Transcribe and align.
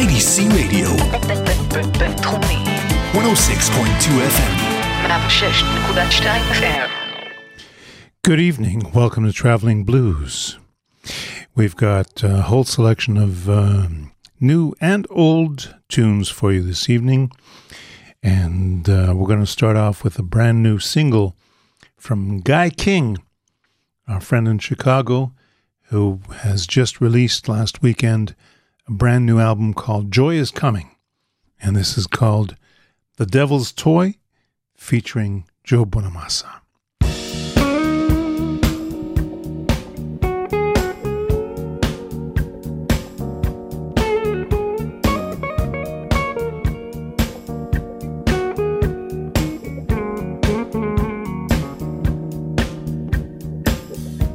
IDC 0.00 0.36
Radio. 0.58 0.88
בינתחומי. 1.98 2.58
106.2 3.12 4.20
FM. 4.34 4.54
106.2 5.04 6.26
FM. 6.60 6.88
Good 8.24 8.40
evening. 8.40 8.78
Welcome 8.94 9.24
to 9.26 9.32
Traveling 9.32 9.84
Blues. 9.84 10.58
We've 11.54 11.76
got 11.76 12.22
a 12.22 12.42
whole 12.42 12.64
selection 12.64 13.16
of 13.16 13.48
um 13.48 14.12
new 14.40 14.74
and 14.80 15.06
old 15.10 15.74
tunes 15.88 16.28
for 16.28 16.52
you 16.52 16.62
this 16.62 16.90
evening. 16.90 17.30
And 18.22 18.88
uh, 18.88 19.12
we're 19.14 19.28
going 19.28 19.40
to 19.40 19.46
start 19.46 19.76
off 19.76 20.04
with 20.04 20.18
a 20.18 20.22
brand 20.34 20.62
new 20.62 20.78
single 20.78 21.36
from 21.96 22.40
Guy 22.40 22.68
King, 22.70 23.18
our 24.08 24.20
friend 24.20 24.46
in 24.48 24.58
Chicago, 24.58 25.32
who 25.90 26.20
has 26.38 26.66
just 26.66 27.00
released 27.00 27.48
last 27.48 27.82
weekend 27.82 28.34
a 28.87 28.91
brand 28.91 29.25
new 29.25 29.39
album 29.39 29.73
called 29.73 30.11
Joy 30.11 30.35
is 30.35 30.49
Coming. 30.51 30.91
And 31.61 31.75
this 31.75 31.97
is 31.97 32.07
called 32.07 32.55
The 33.17 33.25
Devil's 33.25 33.73
Toy, 33.73 34.15
featuring 34.75 35.45
Joe 35.63 35.85
Bonamassa. 35.85 36.61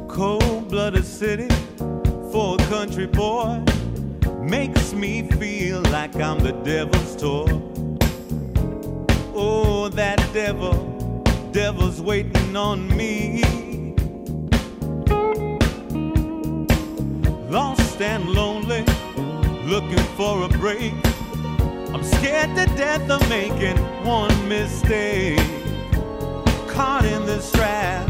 cold-blooded 0.07 1.03
city 1.03 1.47
for 2.31 2.55
a 2.55 2.57
country 2.69 3.07
boy 3.07 3.63
makes 4.59 4.93
me 4.93 5.23
feel 5.39 5.81
like 5.97 6.15
I'm 6.17 6.37
the 6.37 6.51
devil's 6.51 7.15
toy. 7.15 7.47
Oh, 9.33 9.89
that 9.89 10.19
devil, 10.31 10.75
devil's 11.51 11.99
waiting 11.99 12.55
on 12.55 12.87
me. 12.95 13.41
Lost 17.49 17.99
and 17.99 18.29
lonely, 18.29 18.85
looking 19.65 20.05
for 20.17 20.43
a 20.43 20.49
break. 20.49 20.93
I'm 21.91 22.03
scared 22.03 22.55
to 22.55 22.65
death 22.77 23.09
of 23.09 23.27
making 23.29 23.77
one 24.05 24.37
mistake. 24.47 25.39
Caught 26.67 27.05
in 27.05 27.25
this 27.25 27.51
trap, 27.53 28.07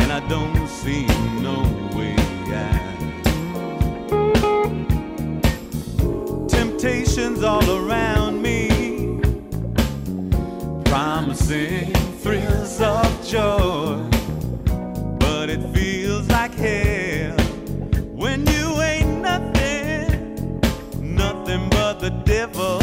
and 0.00 0.12
I 0.12 0.20
don't 0.28 0.68
see 0.68 1.06
no 1.48 1.58
way 1.96 2.14
out. 2.54 2.90
Temptations 6.80 7.42
all 7.42 7.70
around 7.70 8.40
me, 8.40 9.20
promising 10.86 11.92
thrills 12.22 12.80
of 12.80 13.22
joy, 13.22 14.02
but 15.18 15.50
it 15.50 15.62
feels 15.74 16.26
like 16.28 16.54
hell. 16.54 17.36
When 18.16 18.46
you 18.46 18.80
ain't 18.80 19.20
nothing, 19.20 20.58
nothing 21.02 21.68
but 21.68 22.00
the 22.00 22.08
devil's 22.24 22.79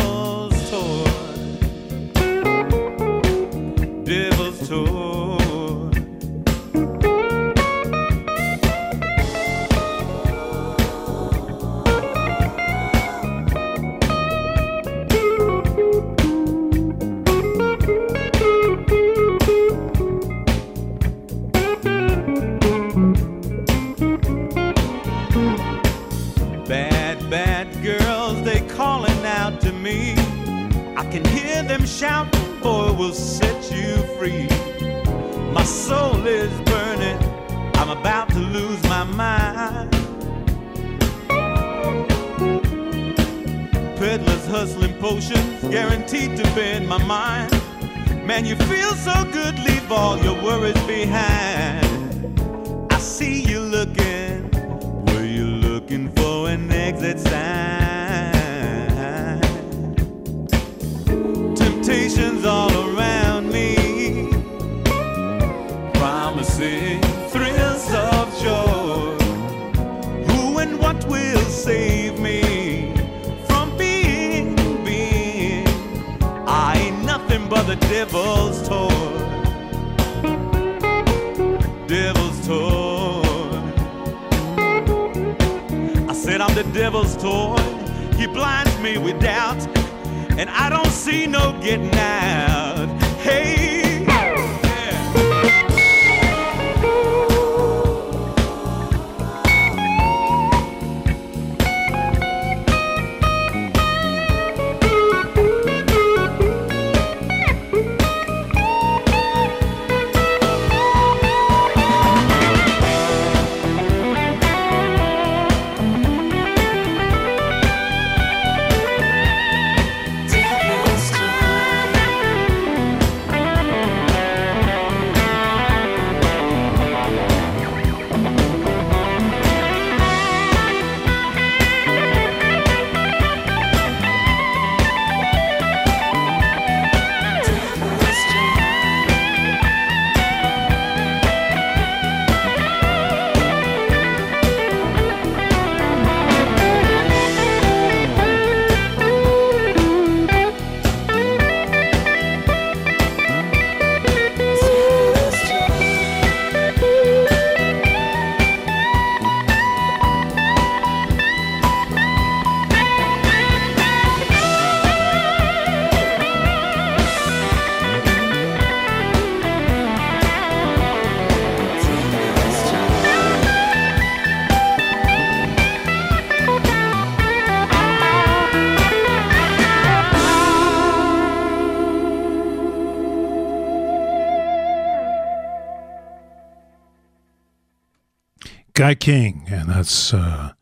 Guy 188.87 188.95
King, 188.95 189.47
and 189.49 189.69
that's 189.69 190.13
uh, 190.13 190.53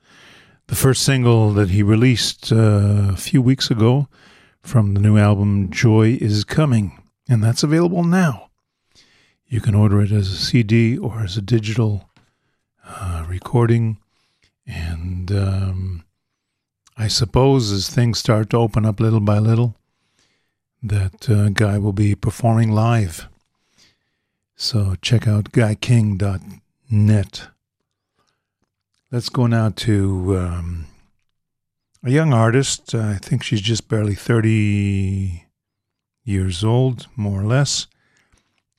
the 0.66 0.74
first 0.74 1.04
single 1.04 1.54
that 1.54 1.70
he 1.70 1.84
released 1.84 2.52
uh, 2.52 3.12
a 3.12 3.16
few 3.16 3.40
weeks 3.40 3.70
ago 3.70 4.08
from 4.64 4.96
the 4.96 5.00
new 5.00 5.16
album 5.16 5.70
Joy 5.70 6.18
is 6.20 6.44
Coming, 6.44 7.04
and 7.30 7.44
that's 7.44 7.62
available 7.62 8.04
now. 8.04 8.50
You 9.46 9.62
can 9.62 9.76
order 9.76 10.02
it 10.02 10.12
as 10.12 10.32
a 10.32 10.38
CD 10.38 10.98
or 10.98 11.22
as 11.22 11.38
a 11.38 11.42
digital 11.44 12.10
uh, 12.84 13.26
recording. 13.28 14.00
And 14.66 15.32
um, 15.32 16.04
I 16.98 17.08
suppose 17.08 17.72
as 17.72 17.92
things 17.92 18.18
start 18.18 18.50
to 18.50 18.58
open 18.58 18.88
up 18.88 19.00
little 19.00 19.20
by 19.20 19.38
little, 19.38 19.76
that 20.82 21.30
uh, 21.30 21.50
guy 21.50 21.78
will 21.78 21.94
be 21.94 22.16
performing 22.16 22.72
live. 22.72 23.30
So 24.56 24.96
check 25.00 25.28
out 25.28 25.52
guyking.net. 25.52 27.50
Let's 29.16 29.30
go 29.30 29.48
now 29.48 29.70
to 29.70 30.38
um, 30.38 30.88
a 32.04 32.12
young 32.12 32.34
artist. 32.34 32.94
I 32.94 33.16
think 33.16 33.44
she's 33.44 33.62
just 33.62 33.88
barely 33.88 34.14
30 34.14 35.46
years 36.26 36.66
old, 36.66 37.08
more 37.16 37.40
or 37.40 37.46
less. 37.46 37.88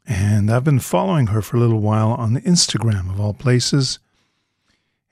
And 0.07 0.51
I've 0.51 0.63
been 0.63 0.79
following 0.79 1.29
her 1.29 1.41
for 1.41 1.57
a 1.57 1.61
little 1.61 1.81
while 1.81 2.11
on 2.11 2.35
the 2.35 2.43
Instagram, 2.43 3.09
of 3.09 3.19
all 3.19 3.33
places. 3.33 3.99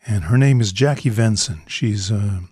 And 0.07 0.25
her 0.25 0.37
name 0.37 0.61
is 0.61 0.73
Jackie 0.73 1.09
Venson. 1.09 1.67
She's 1.71 2.11
a, 2.11 2.43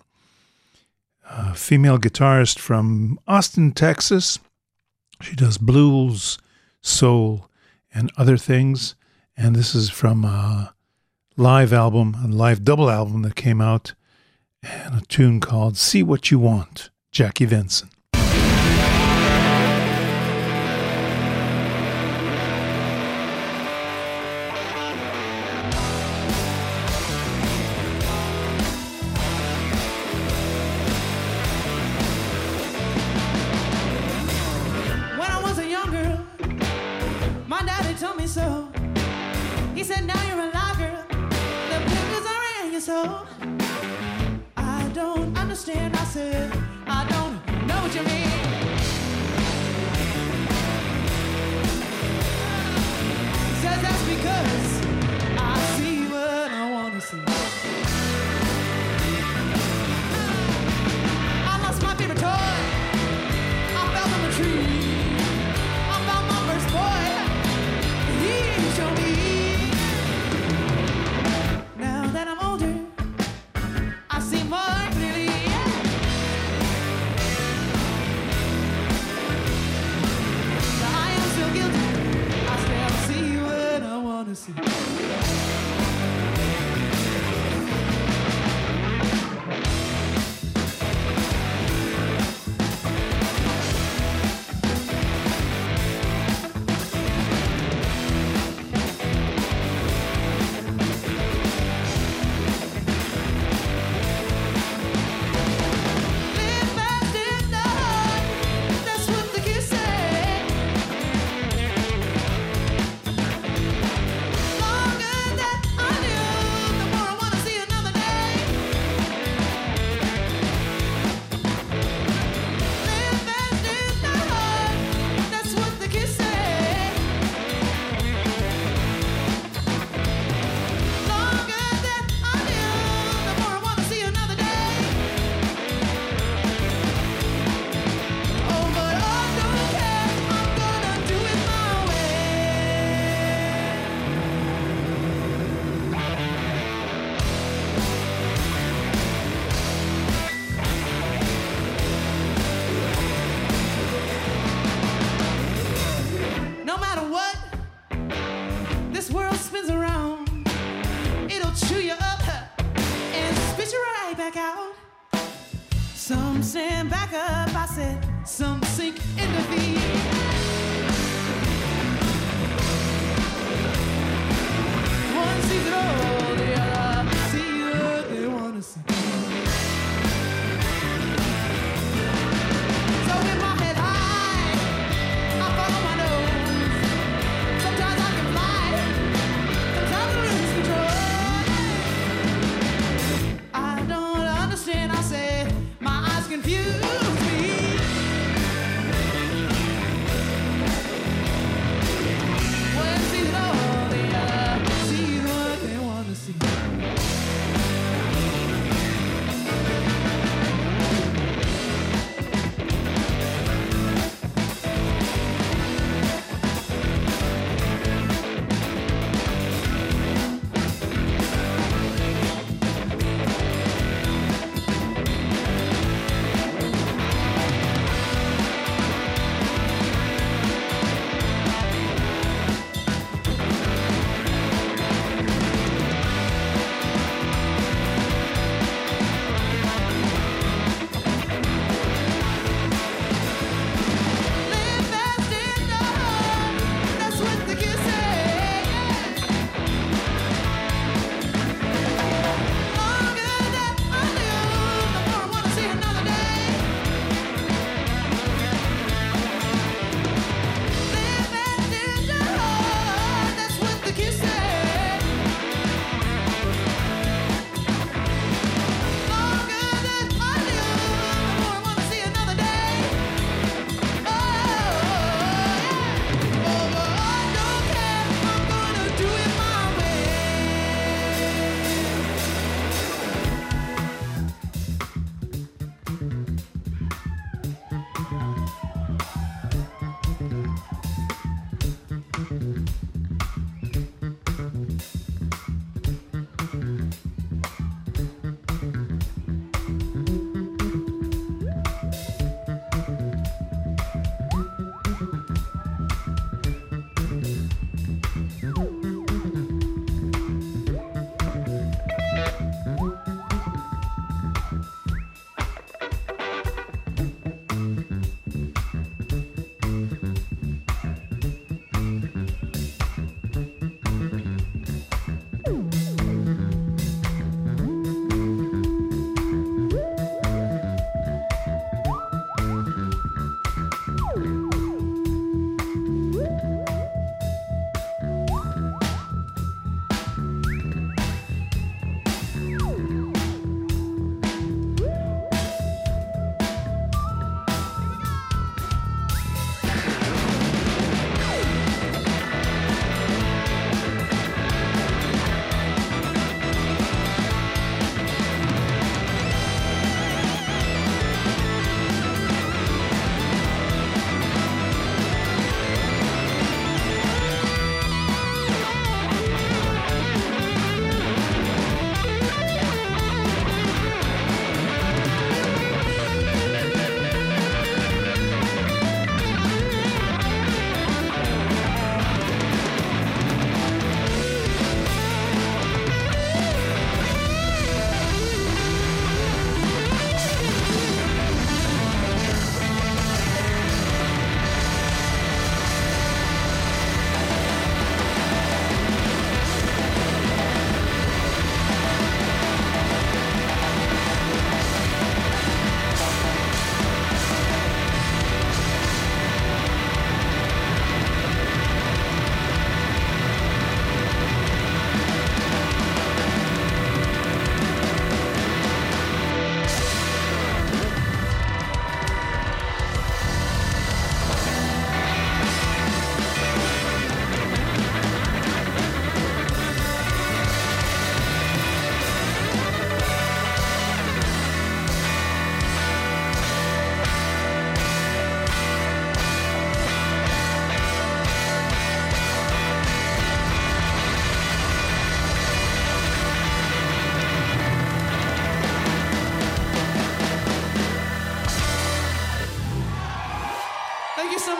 a 1.29 1.53
female 1.53 1.99
guitarist 1.99 2.57
from 2.57 3.19
Austin, 3.27 3.73
Texas. 3.73 4.39
She 5.21 5.35
does 5.35 5.59
blues, 5.59 6.39
soul, 6.81 7.51
and 7.93 8.11
other 8.17 8.35
things. 8.35 8.95
And 9.37 9.55
this 9.55 9.75
is 9.75 9.91
from 9.91 10.25
a 10.25 10.73
live 11.35 11.73
album, 11.73 12.15
a 12.23 12.27
live 12.27 12.63
double 12.63 12.89
album 12.89 13.23
that 13.23 13.35
came 13.35 13.59
out, 13.59 13.93
and 14.61 14.95
a 14.95 15.05
tune 15.07 15.39
called 15.39 15.77
See 15.77 16.03
What 16.03 16.29
You 16.29 16.39
Want, 16.39 16.89
Jackie 17.11 17.47
Venson. 17.47 17.89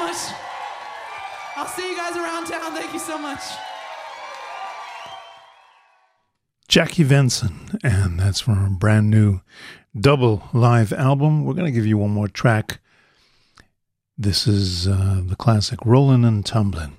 much. 0.06 0.34
I'll 1.56 1.68
see 1.68 1.90
you 1.90 1.98
guys 1.98 2.16
around 2.18 2.48
town. 2.48 2.74
Thank 2.74 2.94
you 2.94 3.00
so 3.00 3.18
much. 3.18 3.42
Jackie 6.68 7.04
Venson, 7.04 7.78
and 7.84 8.20
that's 8.20 8.42
from 8.42 8.64
our 8.64 8.70
brand 8.70 9.10
new 9.10 9.42
double 10.00 10.50
live 10.54 10.92
album. 10.92 11.46
We're 11.46 11.54
going 11.54 11.68
to 11.68 11.72
give 11.72 11.86
you 11.86 11.98
one 11.98 12.10
more 12.10 12.28
track. 12.28 12.80
This 14.18 14.48
is 14.48 14.88
uh, 14.88 15.22
the 15.26 15.36
classic 15.36 15.80
Rollin' 15.86 16.26
and 16.26 16.44
Tumblin'. 16.44 16.94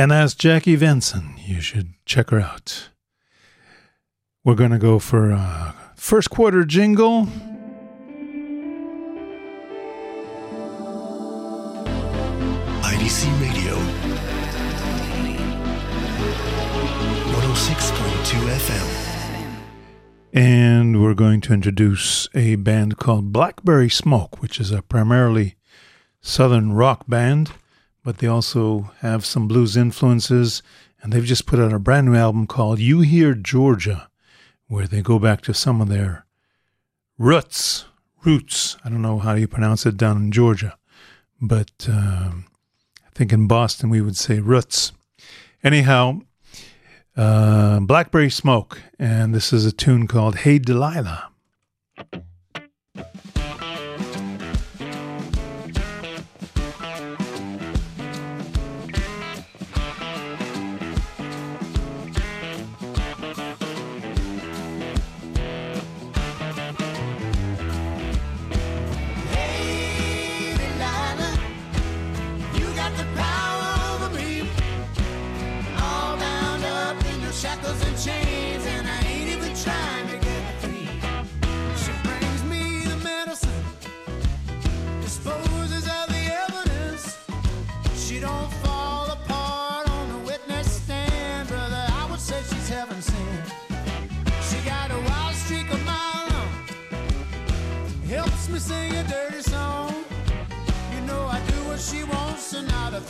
and 0.00 0.10
that's 0.10 0.34
Jackie 0.34 0.78
Venson. 0.78 1.34
You 1.46 1.60
should 1.60 1.92
check 2.06 2.30
her 2.30 2.40
out. 2.40 2.88
We're 4.42 4.54
going 4.54 4.70
to 4.70 4.78
go 4.78 4.98
for 4.98 5.30
a 5.30 5.74
first 5.94 6.30
quarter 6.30 6.64
jingle. 6.64 7.26
IDC 12.80 13.28
Radio 13.42 13.74
106.2 17.34 18.56
FM. 18.56 19.60
And 20.32 21.02
we're 21.02 21.12
going 21.12 21.42
to 21.42 21.52
introduce 21.52 22.26
a 22.34 22.54
band 22.54 22.96
called 22.96 23.34
Blackberry 23.34 23.90
Smoke, 23.90 24.40
which 24.40 24.58
is 24.58 24.70
a 24.70 24.80
primarily 24.80 25.56
southern 26.22 26.72
rock 26.72 27.04
band 27.06 27.52
but 28.02 28.18
they 28.18 28.26
also 28.26 28.90
have 29.00 29.26
some 29.26 29.48
blues 29.48 29.76
influences. 29.76 30.62
And 31.02 31.12
they've 31.12 31.24
just 31.24 31.46
put 31.46 31.58
out 31.58 31.72
a 31.72 31.78
brand 31.78 32.06
new 32.06 32.14
album 32.14 32.46
called 32.46 32.78
You 32.78 33.00
Hear 33.00 33.34
Georgia, 33.34 34.08
where 34.68 34.86
they 34.86 35.00
go 35.00 35.18
back 35.18 35.40
to 35.42 35.54
some 35.54 35.80
of 35.80 35.88
their 35.88 36.26
roots. 37.18 37.86
Roots. 38.24 38.76
I 38.84 38.90
don't 38.90 39.02
know 39.02 39.18
how 39.18 39.34
you 39.34 39.48
pronounce 39.48 39.86
it 39.86 39.96
down 39.96 40.18
in 40.18 40.32
Georgia, 40.32 40.76
but 41.40 41.70
um, 41.88 42.44
I 43.06 43.10
think 43.14 43.32
in 43.32 43.46
Boston 43.46 43.88
we 43.88 44.02
would 44.02 44.16
say 44.16 44.40
roots. 44.40 44.92
Anyhow, 45.64 46.20
uh, 47.16 47.80
Blackberry 47.80 48.30
Smoke, 48.30 48.82
and 48.98 49.34
this 49.34 49.52
is 49.52 49.64
a 49.64 49.72
tune 49.72 50.06
called 50.06 50.36
Hey 50.36 50.58
Delilah. 50.58 51.29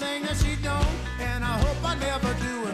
thing 0.01 0.23
that 0.23 0.37
she 0.37 0.57
don't, 0.63 0.97
and 1.21 1.45
I 1.45 1.59
hope 1.59 1.81
I 1.85 1.95
never 1.97 2.33
do 2.41 2.70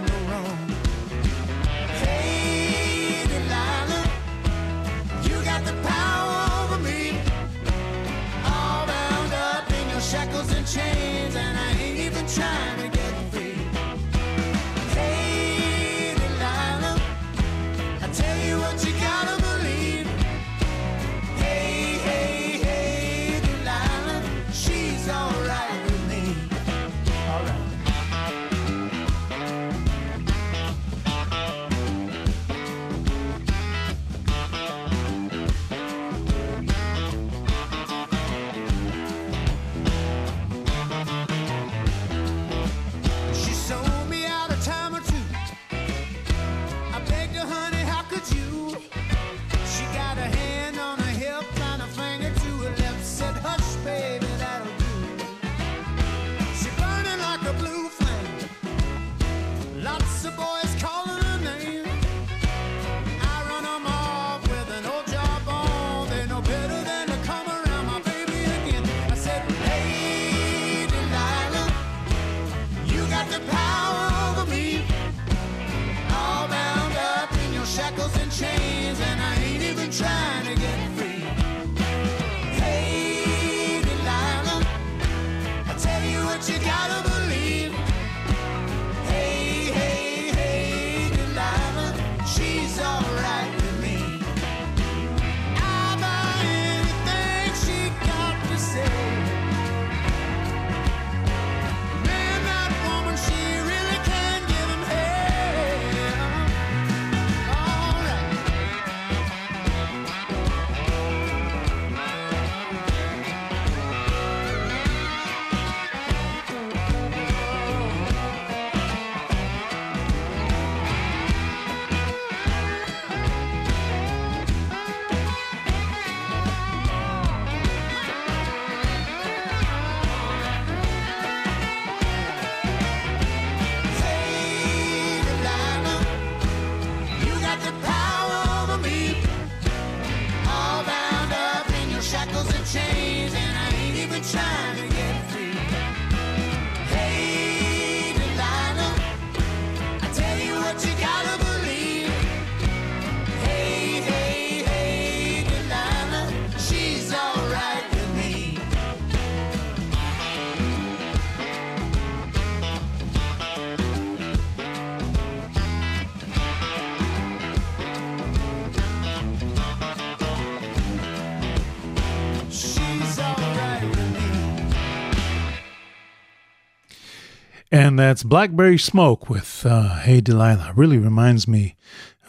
and 177.96 178.02
that's 178.02 178.22
Blackberry 178.22 178.76
Smoke 178.76 179.30
with 179.30 179.64
uh, 179.64 180.00
Hey 180.00 180.20
Delilah. 180.20 180.74
Really 180.76 180.98
reminds 180.98 181.48
me 181.48 181.76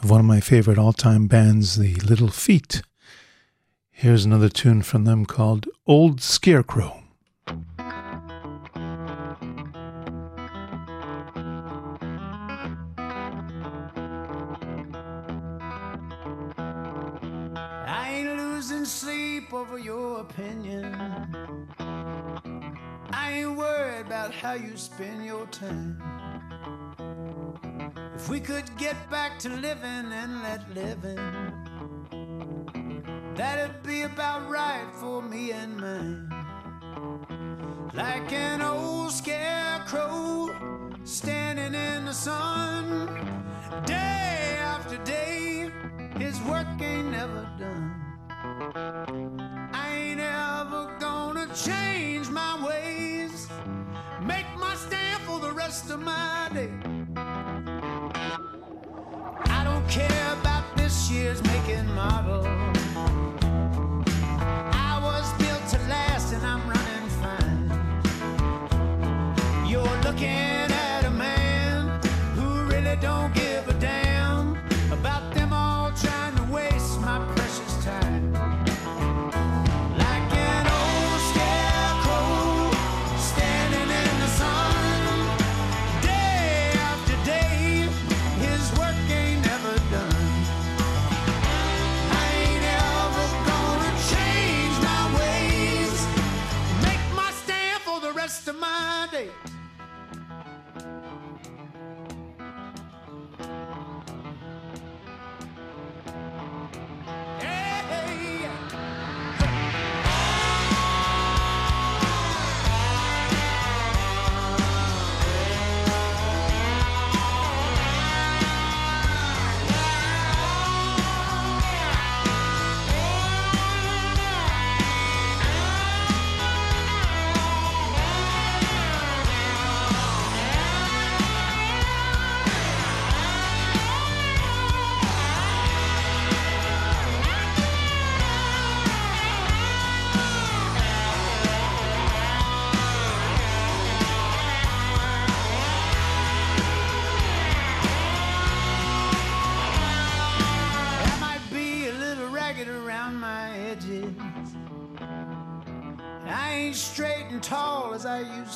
of 0.02 0.08
one 0.08 0.18
of 0.18 0.24
my 0.24 0.40
favorite 0.40 0.78
all 0.78 0.94
time 0.94 1.26
bands, 1.26 1.76
The 1.76 1.94
Little 1.96 2.30
Feat. 2.30 2.80
Here's 3.90 4.24
another 4.24 4.48
tune 4.48 4.80
from 4.80 5.04
them 5.04 5.26
called 5.26 5.66
Old 5.86 6.22
Scarecrow. 6.22 6.97
about 24.28 24.40
how 24.40 24.52
you 24.52 24.76
spend 24.76 25.24
your 25.24 25.46
time. 25.46 25.96
If 28.14 28.28
we 28.28 28.40
could 28.40 28.64
get 28.76 28.96
back 29.10 29.38
to 29.40 29.48
living 29.48 30.12
and 30.12 30.42
let 30.42 30.62
living, 30.74 31.16
that'd 33.34 33.82
be 33.82 34.02
about 34.02 34.48
right 34.50 34.88
for 34.94 35.22
me 35.22 35.52
and 35.52 35.76
mine. 35.76 36.28
Like 37.94 38.32
an 38.32 38.60
old 38.60 39.12
scarecrow 39.12 40.50
standing 41.04 41.74
in 41.74 42.04
the 42.04 42.12
sun, 42.12 43.06
day 43.86 44.56
after 44.60 44.98
day, 45.04 45.70
his 46.18 46.40
work 46.42 46.66
ain't 46.80 47.10
never 47.10 47.48
done. 47.58 47.94
I 49.72 49.94
ain't 49.94 50.20
ever 50.20 50.96
gonna 51.00 51.46
change 51.54 52.28
my 52.28 52.66
ways 52.66 53.48
rest 55.68 55.90
of 55.90 56.00
my 56.00 56.48
day. 56.54 56.70
I 59.56 59.60
don't 59.64 59.86
care 59.86 60.32
about 60.40 60.64
this 60.78 61.10
year's 61.10 61.42
making 61.42 61.86
model. 61.94 62.42
I 64.88 64.98
was 65.02 65.30
built 65.36 65.68
to 65.72 65.78
last 65.90 66.32
and 66.32 66.42
I'm 66.52 66.66
running 66.74 67.08
fine. 67.20 67.68
You're 69.68 69.96
looking 70.06 70.47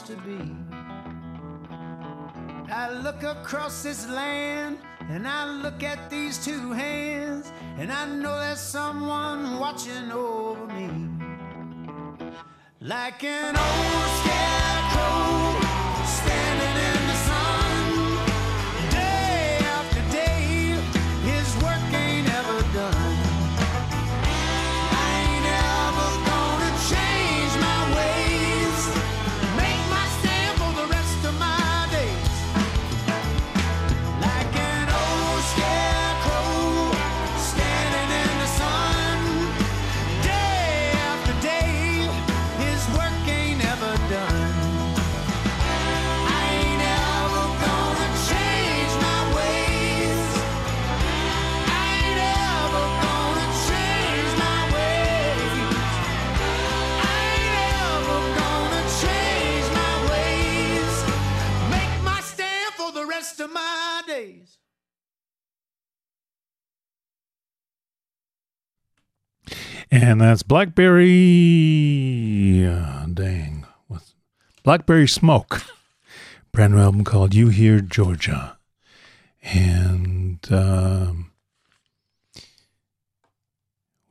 to 0.06 0.16
be. 0.16 0.38
I 2.72 2.90
look 2.90 3.22
across 3.22 3.82
this 3.82 4.08
land 4.08 4.78
and 5.10 5.28
I 5.28 5.44
look 5.46 5.82
at 5.82 6.10
these 6.10 6.44
two 6.44 6.72
hands, 6.72 7.52
and 7.78 7.92
I 7.92 8.06
know 8.06 8.38
there's 8.40 8.60
someone 8.60 9.58
watching 9.58 10.10
over 10.10 10.66
me. 10.66 10.88
Like 12.80 13.22
an 13.22 13.56
old 13.56 14.10
scarecrow 14.20 15.60
standing 16.06 16.76
in 16.90 17.01
And 70.02 70.20
that's 70.20 70.42
Blackberry. 70.42 71.06
Uh, 72.66 73.06
dang. 73.14 73.64
What's 73.86 74.16
Blackberry 74.64 75.06
Smoke. 75.06 75.62
Brand 76.50 76.74
new 76.74 76.80
album 76.80 77.04
called 77.04 77.36
You 77.36 77.50
Hear 77.50 77.80
Georgia. 77.80 78.58
And 79.44 80.40
um, 80.50 81.30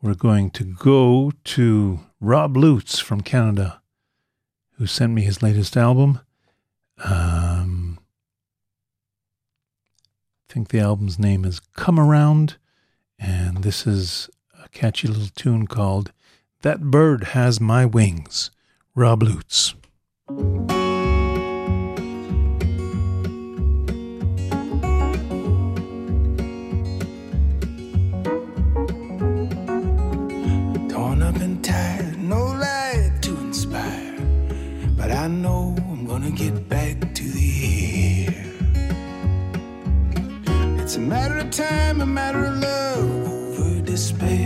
we're 0.02 0.14
going 0.14 0.52
to 0.52 0.64
go 0.64 1.34
to 1.44 2.00
Rob 2.22 2.56
Lutz 2.56 3.00
from 3.00 3.20
Canada, 3.20 3.82
who 4.78 4.88
sent 4.88 5.12
me 5.12 5.24
his 5.24 5.44
latest 5.44 5.76
album. 5.76 6.22
Um, 7.04 8.00
I 10.50 10.54
think 10.54 10.70
the 10.70 10.80
album's 10.80 11.20
name 11.20 11.44
is 11.44 11.60
Come 11.60 12.00
Around. 12.00 12.56
And 13.20 13.66
this 13.66 13.86
is 13.86 14.30
catchy 14.72 15.08
little 15.08 15.30
tune 15.36 15.68
called 15.68 16.12
That 16.62 16.82
Bird 16.82 17.24
Has 17.36 17.60
My 17.60 17.86
Wings. 17.86 18.52
Rob 18.96 19.24
Lutz. 19.24 19.74
Torn 30.90 31.22
up 31.22 31.36
and 31.38 31.64
tired, 31.64 32.18
no 32.18 32.46
light 32.46 33.20
to 33.22 33.32
inspire. 33.40 34.18
But 34.98 35.12
I 35.12 35.28
know 35.28 35.76
I'm 35.90 36.06
gonna 36.06 36.32
get 36.32 36.68
back 36.68 37.14
to 37.14 37.24
the 37.24 38.28
air. 38.28 38.46
It's 40.82 40.96
a 40.96 41.00
matter 41.00 41.38
of 41.38 41.50
time, 41.52 42.02
a 42.02 42.06
matter 42.06 42.46
of 42.46 42.58
love 42.58 43.58
over 43.60 43.82
despair. 43.82 44.41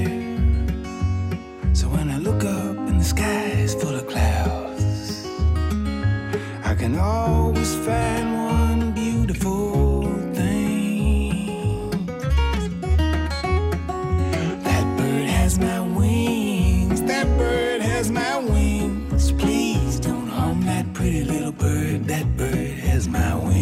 Always 6.97 7.75
find 7.75 8.33
one 8.33 8.91
beautiful 8.93 10.03
thing. 10.33 11.89
That 14.63 14.97
bird 14.97 15.27
has 15.27 15.59
my 15.59 15.81
wings. 15.81 17.01
That 17.03 17.27
bird 17.37 17.81
has 17.81 18.09
my 18.09 18.37
wings. 18.37 19.33
Please 19.33 19.99
don't 19.99 20.27
harm 20.27 20.65
that 20.65 20.93
pretty 20.93 21.23
little 21.25 21.51
bird. 21.51 22.05
That 22.05 22.37
bird 22.37 22.79
has 22.87 23.09
my 23.09 23.35
wings. 23.35 23.54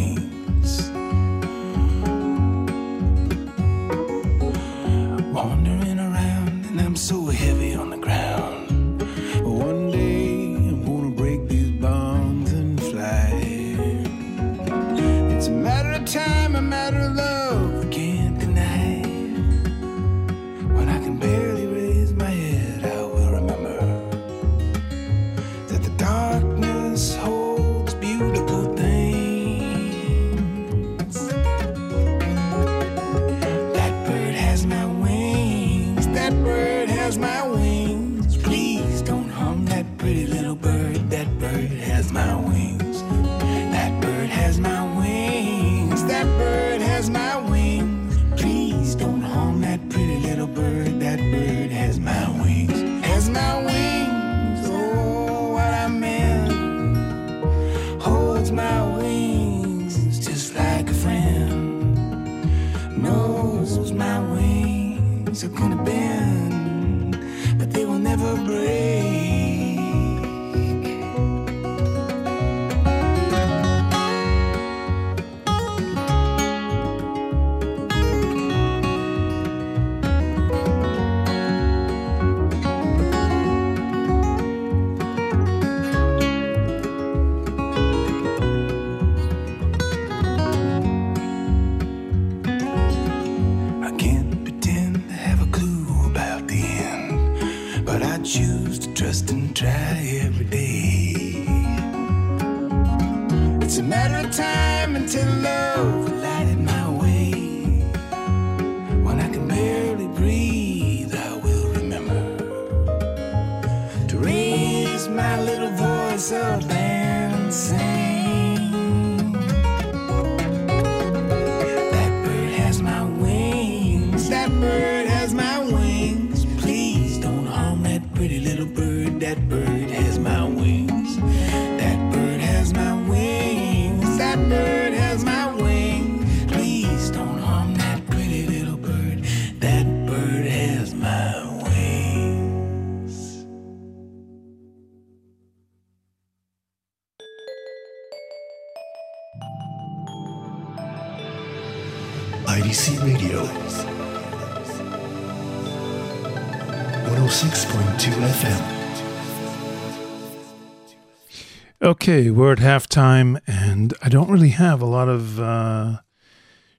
Okay, 161.83 162.29
we're 162.29 162.53
at 162.53 162.59
halftime, 162.59 163.41
and 163.45 163.93
I 164.01 164.07
don't 164.07 164.31
really 164.31 164.51
have 164.51 164.81
a 164.81 164.85
lot 164.85 165.09
of 165.09 165.37
uh, 165.37 165.97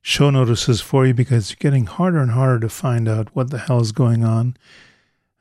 show 0.00 0.30
notices 0.30 0.80
for 0.80 1.06
you 1.06 1.12
because 1.12 1.50
it's 1.50 1.60
getting 1.60 1.84
harder 1.84 2.20
and 2.20 2.30
harder 2.30 2.58
to 2.60 2.70
find 2.70 3.06
out 3.06 3.28
what 3.36 3.50
the 3.50 3.58
hell 3.58 3.82
is 3.82 3.92
going 3.92 4.24
on. 4.24 4.56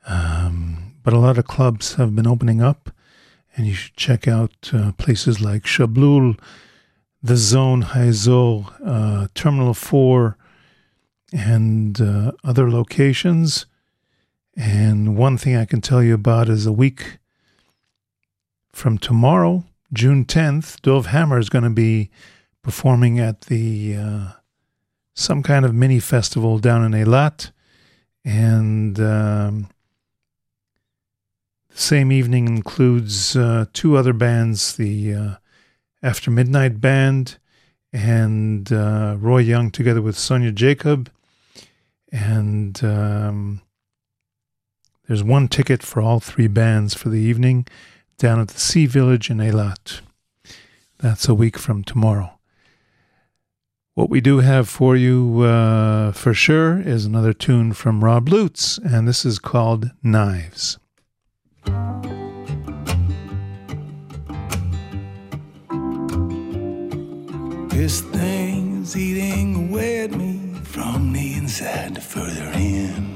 Um, 0.06 0.96
but 1.02 1.14
a 1.14 1.18
lot 1.18 1.38
of 1.38 1.46
clubs 1.46 1.94
have 1.94 2.14
been 2.14 2.26
opening 2.26 2.60
up, 2.60 2.90
and 3.56 3.66
you 3.66 3.72
should 3.72 3.96
check 3.96 4.28
out 4.28 4.52
uh, 4.74 4.92
places 4.98 5.40
like 5.40 5.62
Shablul, 5.62 6.38
The 7.22 7.38
Zone, 7.38 7.84
Haizo, 7.84 8.70
uh, 8.84 9.28
Terminal 9.34 9.72
4, 9.72 10.36
and 11.32 11.98
uh, 12.02 12.32
other 12.44 12.70
locations. 12.70 13.64
And 14.54 15.16
one 15.16 15.38
thing 15.38 15.56
I 15.56 15.64
can 15.64 15.80
tell 15.80 16.02
you 16.02 16.12
about 16.12 16.50
is 16.50 16.66
a 16.66 16.72
week 16.72 17.16
from 18.74 18.98
tomorrow, 18.98 19.64
June 19.92 20.24
10th, 20.24 20.82
Dov 20.82 21.06
Hammer 21.06 21.38
is 21.38 21.48
going 21.48 21.64
to 21.64 21.70
be 21.70 22.10
performing 22.62 23.20
at 23.20 23.42
the 23.42 23.96
uh, 23.96 24.32
some 25.14 25.42
kind 25.42 25.64
of 25.64 25.72
mini 25.72 26.00
festival 26.00 26.58
down 26.58 26.84
in 26.84 26.92
Eilat. 26.92 27.52
And 28.24 28.98
um, 28.98 29.68
the 31.68 31.78
same 31.78 32.10
evening 32.10 32.48
includes 32.48 33.36
uh, 33.36 33.66
two 33.72 33.96
other 33.96 34.12
bands 34.12 34.76
the 34.76 35.14
uh, 35.14 35.34
After 36.02 36.30
Midnight 36.30 36.80
Band 36.80 37.38
and 37.92 38.72
uh, 38.72 39.16
Roy 39.18 39.38
Young 39.38 39.70
together 39.70 40.02
with 40.02 40.18
Sonia 40.18 40.50
Jacob. 40.50 41.10
And 42.10 42.82
um, 42.82 43.62
there's 45.06 45.22
one 45.22 45.46
ticket 45.46 45.82
for 45.82 46.00
all 46.00 46.18
three 46.18 46.48
bands 46.48 46.94
for 46.94 47.08
the 47.08 47.20
evening 47.20 47.66
down 48.18 48.40
at 48.40 48.48
the 48.48 48.60
Sea 48.60 48.86
Village 48.86 49.30
in 49.30 49.38
Eilat. 49.38 50.00
That's 50.98 51.28
a 51.28 51.34
week 51.34 51.58
from 51.58 51.84
tomorrow. 51.84 52.38
What 53.94 54.10
we 54.10 54.20
do 54.20 54.40
have 54.40 54.68
for 54.68 54.96
you 54.96 55.42
uh, 55.42 56.12
for 56.12 56.34
sure 56.34 56.80
is 56.80 57.04
another 57.04 57.32
tune 57.32 57.72
from 57.72 58.02
Rob 58.02 58.28
Lutz, 58.28 58.78
and 58.78 59.06
this 59.06 59.24
is 59.24 59.38
called 59.38 59.90
Knives. 60.02 60.78
Thing's 68.12 68.96
eating 68.96 69.68
away 69.68 70.00
at 70.00 70.10
me 70.12 70.54
from 70.62 71.12
the 71.12 71.34
inside 71.34 71.94
to 71.94 72.00
further 72.00 72.50
in. 72.54 73.14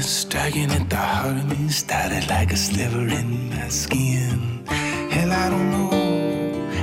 Striking 0.00 0.70
at 0.70 0.90
the 0.90 0.96
heart 0.96 1.36
of 1.36 1.48
me 1.48 1.68
started 1.68 2.28
like 2.28 2.52
a 2.52 2.56
sliver 2.56 3.08
in 3.08 3.50
my 3.50 3.68
skin. 3.68 4.64
Hell, 4.66 5.32
I 5.32 5.48
don't 5.50 5.70
know. 5.70 5.90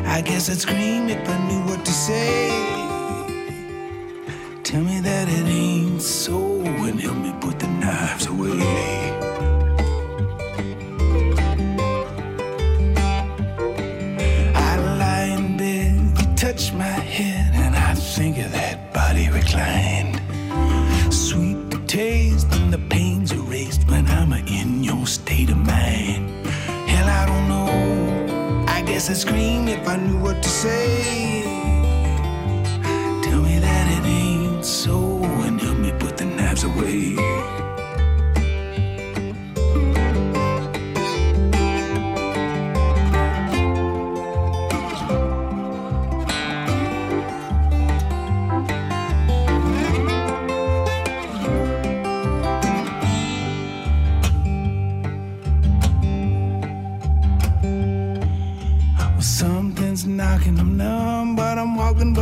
I 0.06 0.22
guess 0.22 0.50
I'd 0.50 0.58
scream 0.58 1.10
if 1.10 1.28
I 1.30 1.38
knew 1.48 1.62
what 1.70 1.86
to 1.86 1.92
say. 1.92 2.50
Tell 4.64 4.82
me 4.82 5.00
that 5.02 5.28
it 5.30 5.48
ain't 5.48 6.02
so 6.02 6.62
and 6.62 7.00
help 7.00 7.18
me 7.18 7.34
put 7.40 7.60
the 7.60 7.68
knives 7.68 8.26
away. 8.28 9.12
Touch 16.36 16.74
my 16.74 16.84
head, 16.84 17.56
and 17.56 17.74
I 17.74 17.94
think 17.96 18.38
of 18.38 18.52
that 18.52 18.94
body 18.94 19.30
reclined. 19.30 20.23
Taste 21.94 22.48
and 22.54 22.74
the 22.74 22.80
pain's 22.90 23.32
erased 23.32 23.88
when 23.88 24.08
I'm 24.08 24.34
in 24.34 24.84
your 24.84 25.06
state 25.06 25.52
of 25.52 25.58
mind. 25.58 26.48
Hell, 26.90 27.08
I 27.08 27.24
don't 27.28 27.48
know. 27.48 28.66
I 28.68 28.82
guess 28.82 29.12
I'd 29.12 29.18
scream 29.18 29.68
if 29.68 29.88
I 29.88 29.98
knew 29.98 30.18
what 30.18 30.42
to 30.42 30.50
say. 30.50 31.44
Tell 33.22 33.44
me 33.44 33.60
that 33.60 33.86
it 33.96 34.08
ain't 34.08 34.66
so 34.66 35.24
and 35.46 35.62
help 35.62 35.78
me 35.78 35.92
put 36.00 36.18
the 36.18 36.26
knives 36.26 36.64
away. 36.64 37.63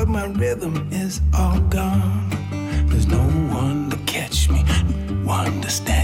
But 0.02 0.10
my 0.10 0.26
rhythm 0.26 0.90
is 0.92 1.22
all 1.32 1.60
gone. 1.70 2.28
There's 2.88 3.06
no 3.06 3.22
one 3.54 3.92
to 3.92 3.98
catch 4.08 4.50
me, 4.50 4.64
no 4.64 5.14
one 5.28 5.62
to 5.62 5.70
snatch 5.70 6.01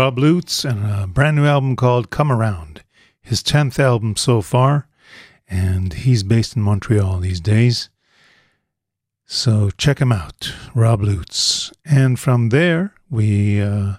Rob 0.00 0.18
Lutz 0.18 0.64
and 0.64 0.90
a 0.90 1.06
brand 1.06 1.36
new 1.36 1.44
album 1.44 1.76
called 1.76 2.08
Come 2.08 2.32
Around, 2.32 2.82
his 3.20 3.42
10th 3.42 3.78
album 3.78 4.16
so 4.16 4.40
far, 4.40 4.88
and 5.46 5.92
he's 5.92 6.22
based 6.22 6.56
in 6.56 6.62
Montreal 6.62 7.18
these 7.18 7.38
days. 7.38 7.90
So 9.26 9.68
check 9.76 9.98
him 9.98 10.10
out, 10.10 10.54
Rob 10.74 11.02
Lutz. 11.02 11.70
And 11.84 12.18
from 12.18 12.48
there, 12.48 12.94
we 13.10 13.60
uh, 13.60 13.96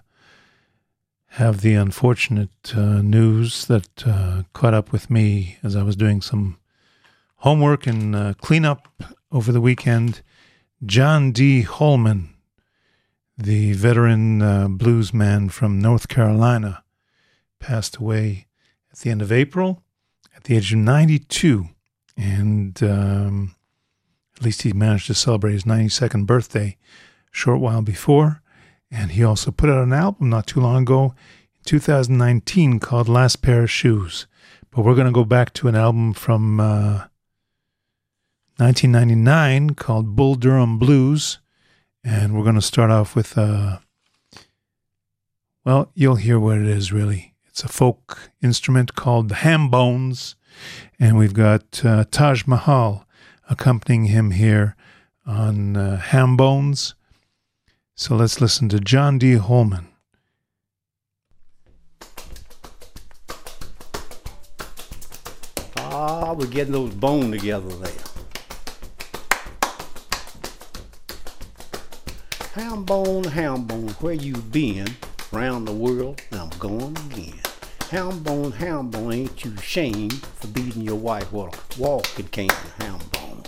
have 1.28 1.62
the 1.62 1.76
unfortunate 1.76 2.74
uh, 2.76 3.04
news 3.04 3.68
that 3.68 4.08
uh, 4.08 4.42
caught 4.54 4.74
up 4.74 4.92
with 4.92 5.12
me 5.12 5.58
as 5.62 5.76
I 5.76 5.84
was 5.84 5.96
doing 5.96 6.22
some 6.22 6.58
homework 7.36 7.86
and 7.86 8.16
uh, 8.16 8.34
cleanup 8.42 8.88
over 9.32 9.52
the 9.52 9.62
weekend. 9.62 10.24
John 10.84 11.32
Dee 11.32 11.62
Holeman 11.62 12.30
the 13.44 13.74
veteran 13.74 14.42
uh, 14.42 14.68
blues 14.68 15.14
man 15.14 15.50
from 15.50 15.80
North 15.80 16.08
Carolina, 16.08 16.84
passed 17.60 17.98
away 17.98 18.48
at 18.92 19.00
the 19.00 19.10
end 19.10 19.22
of 19.22 19.32
April 19.32 19.84
at 20.36 20.44
the 20.44 20.58
age 20.58 20.74
of 20.74 20.80
92. 20.80 21.70
And 22.18 22.82
um, 22.84 23.56
at 24.36 24.44
least 24.44 24.64
he 24.64 24.74
managed 24.74 25.08
to 25.08 25.14
celebrate 25.14 25.54
his 25.54 25.64
92nd 25.64 26.26
birthday 26.26 26.78
a 26.78 26.78
short 27.32 27.60
while 27.60 27.82
before. 27.82 28.42
And 28.90 29.12
he 29.12 29.24
also 29.24 29.52
put 29.52 29.70
out 29.70 29.84
an 29.84 29.94
album 29.94 30.30
not 30.30 30.48
too 30.48 30.60
long 30.60 30.82
ago, 30.84 31.16
in 31.56 31.64
2019, 31.66 32.80
called 32.80 33.08
Last 33.08 33.42
Pair 33.42 33.64
of 33.64 33.72
Shoes. 33.72 34.28
But 34.70 34.84
we're 34.84 34.96
going 34.96 35.08
to 35.08 35.14
go 35.14 35.24
back 35.24 35.54
to 35.54 35.68
an 35.68 35.76
album 35.76 36.14
from 36.14 36.60
uh, 36.60 37.06
1999 38.58 39.72
called 39.76 40.16
Bull 40.16 40.36
Durham 40.36 40.78
Blues. 40.78 41.40
And 42.04 42.36
we're 42.36 42.44
going 42.44 42.56
to 42.56 42.62
start 42.62 42.90
off 42.90 43.16
with, 43.16 43.38
uh, 43.38 43.80
well, 45.64 45.92
you'll 45.94 46.16
hear 46.16 46.40
what 46.40 46.58
it 46.58 46.68
is 46.68 46.92
really. 46.92 47.36
It's 47.48 47.64
a 47.64 47.68
folk 47.68 48.32
instrument 48.42 48.96
called 48.96 49.30
the 49.30 49.36
ham 49.36 49.70
bones. 49.70 50.36
And 51.00 51.18
we've 51.18 51.34
got 51.34 51.86
uh, 51.86 52.06
Taj 52.10 52.48
Mahal 52.48 53.06
accompanying 53.50 54.06
him 54.06 54.32
here 54.32 54.76
on 55.26 55.78
uh, 55.78 55.98
ham 55.98 56.38
bones. 56.38 56.96
So 57.96 58.16
let's 58.16 58.42
listen 58.42 58.70
to 58.70 58.80
John 58.80 59.20
Dee 59.20 59.36
Holeman. 59.36 59.86
Ah, 65.76 66.34
we're 66.34 66.48
getting 66.48 66.74
those 66.74 66.94
bone 66.96 67.32
together 67.32 67.70
there. 67.76 68.11
Ham 72.56 72.84
bone, 72.84 73.24
ham 73.24 73.64
bone, 73.64 73.88
where 74.02 74.14
you 74.14 74.36
been? 74.36 74.86
Round 75.32 75.66
the 75.66 75.72
world, 75.72 76.22
and 76.32 76.42
I'm 76.42 76.50
going 76.60 76.98
again. 77.10 77.40
Ham 77.92 78.22
bone, 78.24 78.52
ham 78.52 78.90
bone, 78.90 79.14
ain't 79.14 79.46
you 79.46 79.54
ashamed 79.54 80.26
for 80.26 80.48
beating 80.48 80.82
your 80.82 80.98
wife 80.98 81.32
a 81.32 81.50
walking 81.78 82.28
cane? 82.28 82.50
Ham 82.80 83.00
bone. 83.14 83.44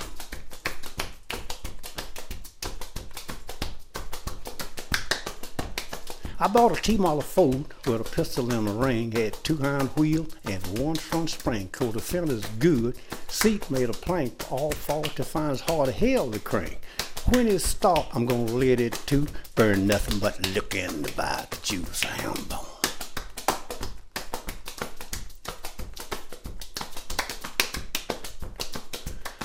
I 6.40 6.48
bought 6.48 6.78
a 6.78 6.82
T-Model 6.82 7.22
Ford 7.24 7.66
with 7.86 8.00
a 8.00 8.06
pistol 8.06 8.54
in 8.54 8.64
the 8.64 8.72
ring, 8.72 9.12
had 9.12 9.34
two 9.44 9.58
hind 9.58 9.90
wheels 9.98 10.34
and 10.46 10.66
one 10.80 10.96
front 10.96 11.30
spring. 11.30 11.68
Cause 11.74 11.94
the 11.94 12.00
fender's 12.00 12.46
good, 12.60 12.96
seat 13.28 13.70
made 13.70 13.90
of 13.90 14.00
plank, 14.00 14.50
all 14.50 14.72
fault 14.72 15.14
to 15.18 15.26
find 15.26 15.52
it's 15.52 15.62
hard 15.62 15.88
to 15.88 15.92
hell 15.92 16.32
to 16.32 16.40
crank. 16.40 16.80
When 17.30 17.48
it 17.48 17.60
stop, 17.60 18.14
I'm 18.14 18.26
gonna 18.26 18.52
let 18.52 18.82
it 18.82 19.00
to 19.08 19.28
burn 19.56 19.88
nothing 19.88 20.20
but 20.20 20.46
look 20.54 20.76
in 20.76 21.04
the 21.04 21.48
juice 21.62 22.06
I 22.06 22.24
am 22.24 22.34
bone. 22.50 22.60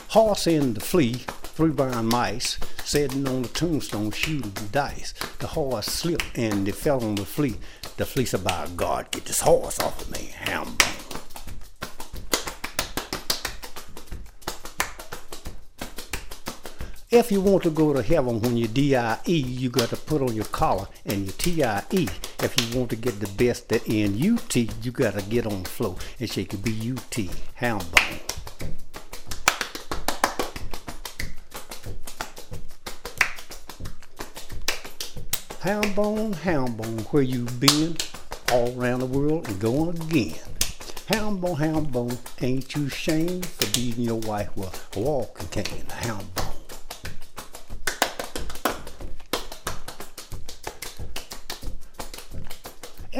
Horse 0.09 0.49
in 0.49 0.75
the 0.75 0.81
flea, 0.81 1.15
three 1.15 1.71
brown 1.71 2.07
mice, 2.07 2.59
sitting 2.85 3.29
on 3.29 3.43
the 3.43 3.49
tombstone 3.49 4.11
shooting 4.11 4.53
dice. 4.73 5.15
The 5.39 5.47
horse 5.47 5.87
slipped 5.87 6.37
and 6.37 6.69
it 6.69 6.75
fell 6.75 7.05
on 7.05 7.15
the 7.15 7.25
flea. 7.25 7.57
The 7.97 8.05
flea 8.05 8.25
said, 8.25 8.43
by 8.43 8.67
God, 8.75 9.11
get 9.13 9.25
this 9.25 9.41
horse 9.41 9.79
off 9.79 10.03
of 10.03 10.11
me, 10.11 10.33
ham 10.35 10.77
If 17.19 17.33
you 17.33 17.41
want 17.41 17.65
to 17.65 17.71
go 17.71 17.93
to 17.93 18.01
heaven 18.01 18.41
when 18.41 18.57
you 18.57 18.69
DIE, 18.69 19.19
you 19.27 19.71
got 19.71 19.89
to 19.89 19.97
put 19.97 20.23
on 20.23 20.37
your 20.37 20.45
collar 20.45 20.87
and 21.05 21.25
your 21.25 21.33
TIE. 21.33 22.07
If 22.39 22.55
you 22.57 22.79
want 22.79 22.91
to 22.91 22.97
get 22.97 23.19
the 23.19 23.27
best 23.27 23.73
at 23.73 23.89
NUT, 23.89 24.55
you 24.55 24.93
got 24.93 25.15
to 25.15 25.23
get 25.23 25.45
on 25.45 25.65
the 25.65 25.69
floor 25.69 25.97
and 26.21 26.31
shake 26.31 26.53
your 26.53 26.63
BUT, 26.63 27.19
ham 27.55 27.81
bone. 35.97 36.37
Bone, 36.77 36.99
where 37.11 37.23
you 37.25 37.47
been? 37.59 37.97
All 38.53 38.81
around 38.81 39.01
the 39.01 39.07
world 39.07 39.49
and 39.49 39.59
going 39.59 40.01
again. 40.03 40.39
Ham 41.09 41.39
bone, 41.39 42.17
ain't 42.41 42.77
you 42.77 42.87
ashamed 42.87 43.45
for 43.45 43.67
beating 43.75 44.05
your 44.05 44.21
wife 44.21 44.57
with 44.57 44.97
a 44.97 45.01
walking 45.01 45.49
cane? 45.49 45.85
Ham 45.91 46.25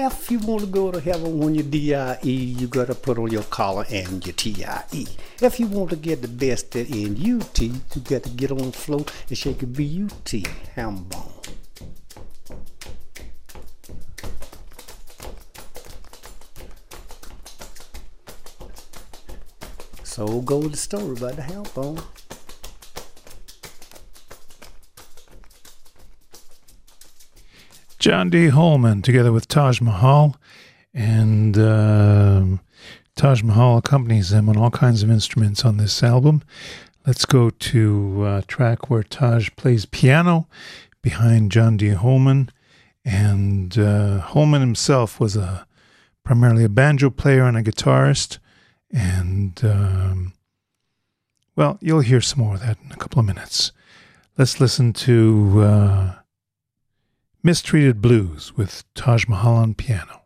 If 0.01 0.31
you 0.31 0.39
want 0.39 0.61
to 0.61 0.69
go 0.69 0.93
to 0.93 1.01
heaven 1.01 1.41
when 1.41 1.57
you 1.57 1.65
DIE, 1.65 2.19
you 2.23 2.69
got 2.69 2.87
to 2.87 2.95
put 2.95 3.19
on 3.19 3.33
your 3.33 3.43
collar 3.43 3.85
and 3.91 4.25
your 4.25 4.33
TIE. 4.33 5.07
If 5.43 5.59
you 5.59 5.67
want 5.67 5.91
to 5.91 5.97
get 5.97 6.23
the 6.23 6.29
best 6.29 6.77
at 6.77 6.89
NUT, 6.89 7.61
you 7.61 7.81
got 8.05 8.23
to 8.23 8.31
get 8.31 8.53
on 8.53 8.59
the 8.59 8.73
floor 8.73 9.05
and 9.29 9.37
shake 9.37 9.61
a 9.65 9.67
BUT, 9.67 10.33
ham 10.77 11.03
bone. 11.03 11.33
So 20.05 20.41
go 20.43 20.63
the 20.63 20.77
story 20.77 21.17
about 21.17 21.35
the 21.35 21.43
ham 21.43 21.65
bone. 21.75 21.99
John 28.09 28.31
Dee 28.31 28.49
Holeman 28.49 29.03
together 29.03 29.33
with 29.33 29.49
Taj 29.49 29.83
Mahal. 29.83 30.41
And 30.95 31.59
um 31.59 32.61
Taj 33.17 33.43
Mahal 33.43 33.77
accompanies 33.77 34.31
them 34.31 34.49
on 34.49 34.57
all 34.57 34.71
kinds 34.71 35.03
of 35.03 35.11
instruments 35.11 35.63
on 35.63 35.77
this 35.77 36.03
album. 36.03 36.43
Let's 37.07 37.27
go 37.27 37.51
to 37.51 38.27
a 38.27 38.43
track 38.49 38.89
where 38.89 39.03
Taj 39.03 39.51
plays 39.57 39.85
piano 39.85 40.49
behind 41.03 41.53
John 41.53 41.77
Dee 41.77 41.91
Holeman. 41.91 42.49
And 43.05 43.77
uh, 43.77 44.23
Holeman 44.23 44.61
himself 44.61 45.21
was 45.21 45.37
a 45.37 45.67
primarily 46.25 46.65
a 46.65 46.71
banjo 46.71 47.11
player 47.11 47.45
and 47.45 47.59
a 47.59 47.63
guitarist. 47.63 48.39
And, 48.91 49.61
um, 49.63 50.33
well, 51.57 51.77
you'll 51.83 52.01
hear 52.01 52.23
some 52.23 52.43
more 52.43 52.55
of 52.55 52.61
that 52.63 52.79
in 52.83 52.91
a 52.91 52.97
couple 52.97 53.21
of 53.21 53.27
minutes. 53.27 53.73
Let's 54.39 54.61
listen 54.61 54.95
to 54.95 55.61
uh, 55.61 56.13
Mistreated 57.41 58.03
Blues 58.03 58.57
with 58.57 58.83
Taj 58.95 59.29
Mahal 59.29 59.55
on 59.55 59.75
piano. 59.75 60.18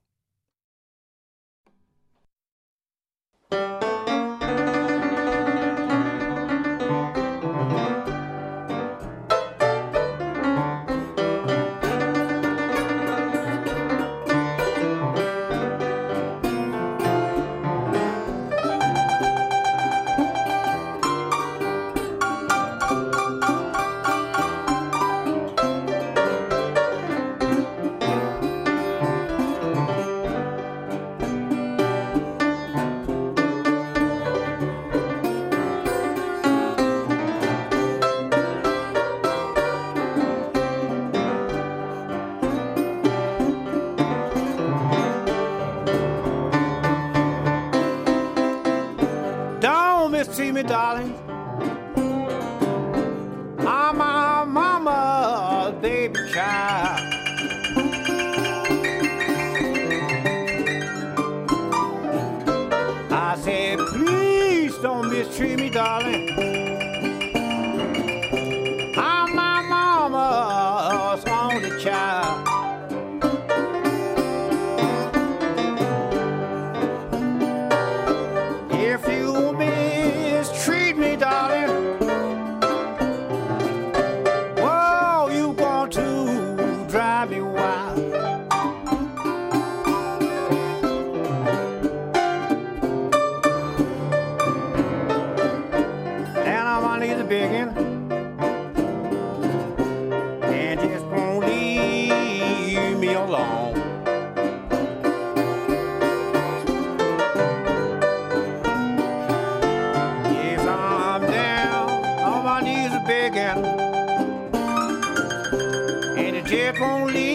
And 116.81 117.17
it 117.17 117.32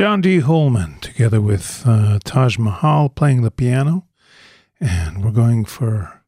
John 0.00 0.22
Dee 0.22 0.40
Holeman, 0.40 0.98
together 1.02 1.42
with 1.42 1.82
uh, 1.84 2.20
Taj 2.24 2.56
Mahal 2.56 3.10
playing 3.10 3.42
the 3.42 3.50
piano. 3.50 4.06
And 4.80 5.22
we're 5.22 5.30
going 5.30 5.66
for 5.66 6.22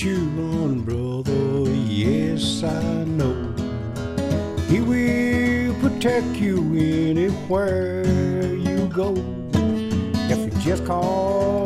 You 0.05 0.17
on, 0.39 0.81
brother. 0.81 1.71
Yes, 1.71 2.65
I 2.65 3.05
know. 3.05 3.55
He 4.69 4.81
will 4.81 5.75
protect 5.81 6.37
you 6.37 6.59
anywhere 6.75 8.05
you 8.53 8.89
go. 8.89 9.15
If 10.29 10.39
you 10.39 10.61
just 10.61 10.85
call 10.85 11.62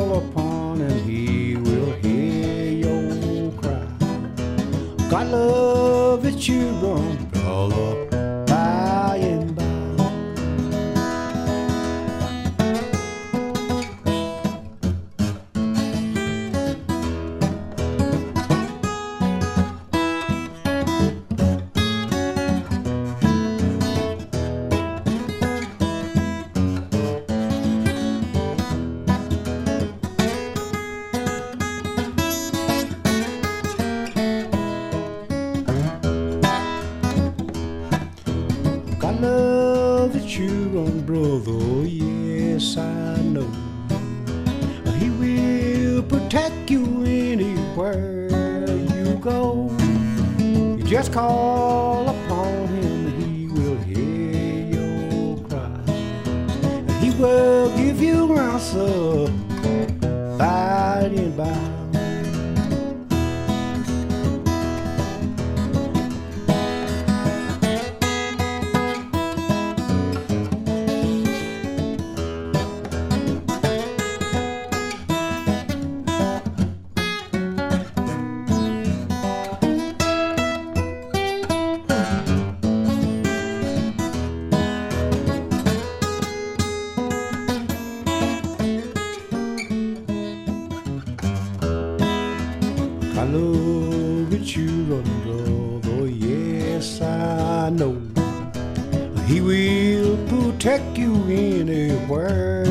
protect 100.97 100.99
you 100.99 101.13
anywhere 101.29 102.65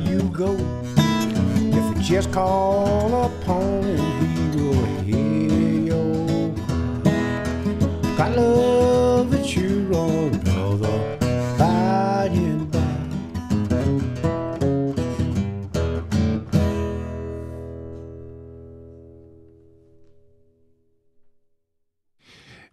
you 0.00 0.22
go. 0.30 0.56
If 0.96 1.96
you 1.96 2.02
just 2.02 2.32
call 2.32 3.26
upon 3.26 3.82
him, 3.82 4.52
he 4.52 4.56
will 4.56 4.86
hear. 5.02 5.94
Got 8.16 8.36
love 8.36 9.30
that 9.30 9.54
you 9.54 9.86
run, 9.88 10.38
brother. 10.40 11.18
By 11.58 12.30
and 12.32 12.70
by. 12.70 12.80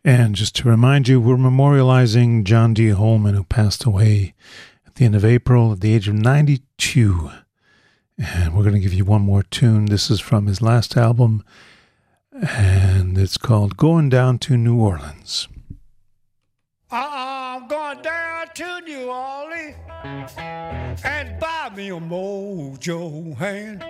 And 0.06 0.36
just 0.36 0.56
to 0.58 0.68
remind 0.68 1.08
you, 1.08 1.22
we're 1.22 1.38
memorializing 1.38 2.44
John 2.44 2.74
Dee 2.74 2.90
Holeman, 2.90 3.36
who 3.36 3.44
passed 3.46 3.86
away 3.86 4.34
at 4.94 4.98
the 4.98 5.06
end 5.06 5.16
of 5.16 5.26
April 5.26 5.72
at 5.72 5.82
the 5.82 5.96
age 5.96 6.08
of 6.08 6.14
92. 6.14 7.32
And 8.16 8.56
we're 8.56 8.62
going 8.62 8.76
to 8.76 8.80
give 8.80 8.94
you 8.94 9.04
one 9.06 9.24
more 9.24 9.42
tune. 9.42 9.88
This 9.88 10.12
is 10.12 10.20
from 10.20 10.46
his 10.46 10.62
last 10.62 10.96
album, 10.96 11.44
and 12.32 13.18
it's 13.18 13.40
called 13.40 13.76
Going 13.76 14.10
Down 14.10 14.38
to 14.40 14.56
New 14.56 14.80
Orleans. 14.80 15.48
Uh-uh, 16.92 17.00
I'm 17.02 17.68
going 17.68 18.04
down 18.04 18.48
to 18.54 18.82
New 18.82 19.10
Orleans 19.10 20.32
and 21.04 21.40
buy 21.40 21.72
me 21.76 21.90
a 21.90 22.00
mojo 22.00 23.36
hand. 23.38 23.82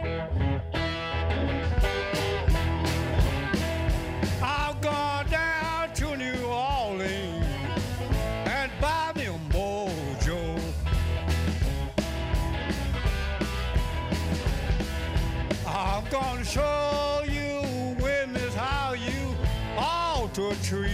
Show 16.53 17.23
you 17.25 17.95
women 17.99 18.51
how 18.51 18.93
you 18.93 19.35
ought 19.75 20.31
to 20.35 20.53
treat 20.61 20.92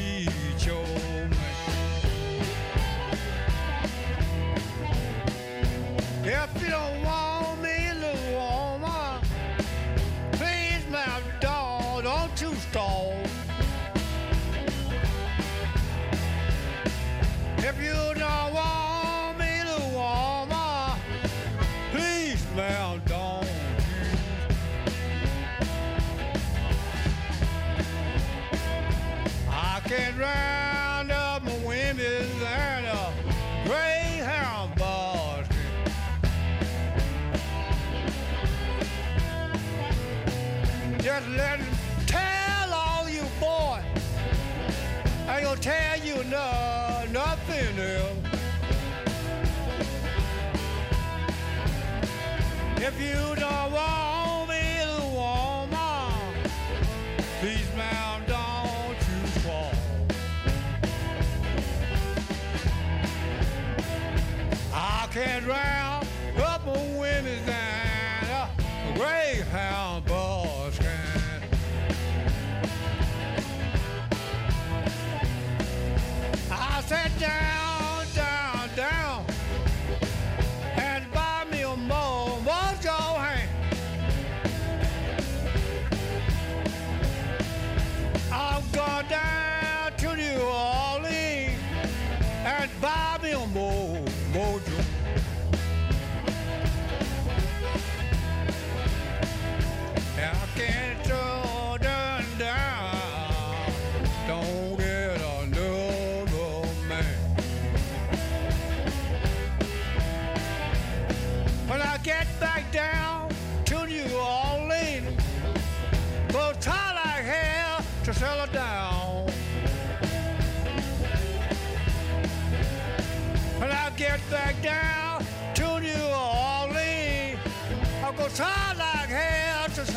You 52.99 53.33
don't 53.33 53.71
want 53.71 54.08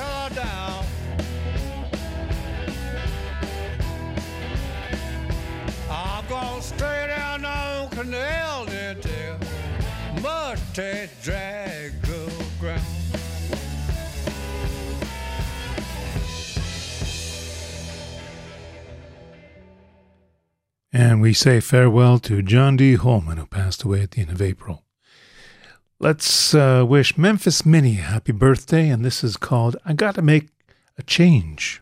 settle 0.03 0.35
down. 0.35 0.85
I'm 5.91 6.27
gonna 6.29 6.63
down 7.07 7.45
on 7.45 7.89
Canal 7.91 8.67
drag 11.23 11.93
ground. 12.61 12.83
And 20.95 21.23
we 21.23 21.33
say 21.33 21.61
farewell 21.61 22.19
to 22.21 22.43
John 22.43 22.77
Dee 22.77 22.97
Holeman, 22.97 23.39
who 23.39 23.47
passed 23.47 23.83
away 23.83 24.03
at 24.03 24.13
the 24.13 24.21
end 24.21 24.31
of 24.31 24.43
April. 24.43 24.82
Let's 26.03 26.53
uh, 26.53 26.85
wish 26.85 27.17
Memphis 27.17 27.65
Minnie 27.65 27.99
a 27.99 28.03
happy 28.03 28.33
birthday, 28.33 28.89
and 28.89 29.05
this 29.05 29.23
is 29.23 29.37
called 29.37 29.77
I 29.85 29.93
Gotta 29.93 30.21
Make 30.21 30.49
a 30.99 31.03
Change. 31.05 31.81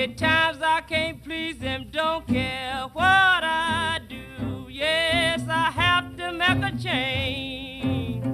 At 0.00 0.16
times 0.16 0.62
I 0.62 0.80
can't 0.80 1.22
please 1.22 1.60
him, 1.60 1.88
don't 1.90 2.26
care 2.26 2.86
what 2.94 3.04
I 3.04 4.00
do. 4.08 4.66
Yes, 4.70 5.42
I 5.46 5.70
have 5.70 6.16
to 6.16 6.32
make 6.32 6.72
a 6.72 6.74
change. 6.78 8.24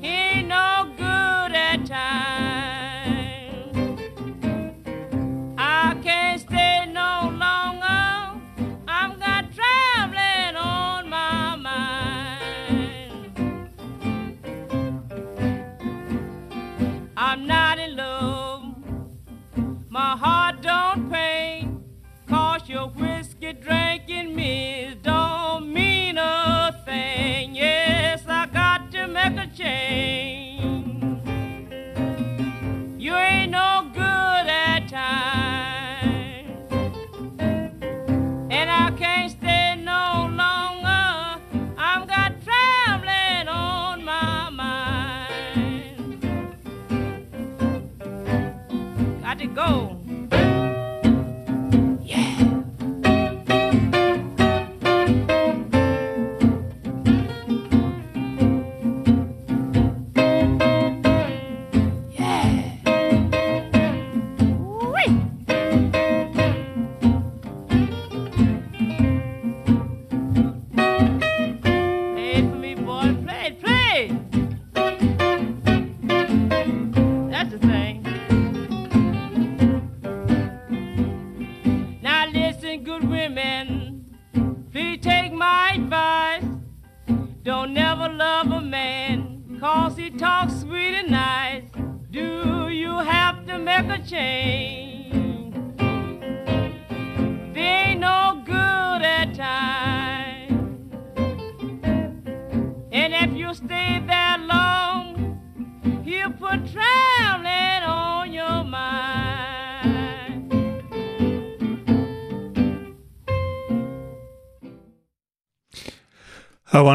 He 0.00 0.06
ain't 0.06 0.46
no 0.46 0.92
good 0.96 1.56
at 1.56 1.84
times. 1.86 2.73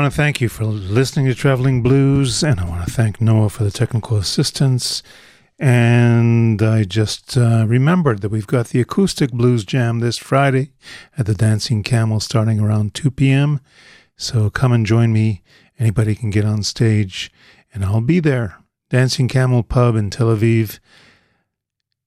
To 0.10 0.16
thank 0.16 0.41
you 0.41 0.49
for 0.49 0.66
listening 0.66 1.26
to 1.28 1.36
Traveling 1.36 1.84
Blues, 1.84 2.41
and 2.43 2.60
I 2.60 2.68
want 2.68 2.86
to 2.86 2.91
thank 2.91 3.22
Noah 3.22 3.49
for 3.49 3.64
the 3.64 3.72
technical 3.72 4.18
assistance. 4.18 5.03
And 5.60 6.62
I 6.62 6.84
just 6.84 7.38
uh, 7.38 7.66
remembered 7.68 8.22
that 8.22 8.30
we've 8.30 8.47
got 8.47 8.70
the 8.70 8.82
Acoustic 8.82 9.32
Blues 9.32 9.64
Jam 9.66 9.99
this 9.99 10.18
Friday 10.18 10.72
at 11.18 11.26
the 11.26 11.36
Dancing 11.36 11.84
Camel 11.84 12.20
starting 12.20 12.60
around 12.60 12.93
2 12.93 13.12
p.m. 13.12 13.60
So 14.16 14.49
come 14.49 14.72
and 14.72 14.86
join 14.86 15.14
me. 15.14 15.43
Anybody 15.78 16.16
can 16.16 16.30
get 16.30 16.45
on 16.45 16.64
stage, 16.64 17.32
and 17.74 17.86
I'll 17.86 18.01
be 18.01 18.20
there. 18.20 18.57
Dancing 18.89 19.28
Camel 19.28 19.64
Pub 19.64 19.95
in 19.95 20.10
Tel 20.10 20.36
Aviv, 20.36 20.80